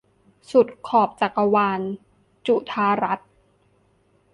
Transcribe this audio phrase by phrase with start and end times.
[0.51, 1.81] สุดขอบจักรวาล-
[2.47, 3.29] จุฑารัตน์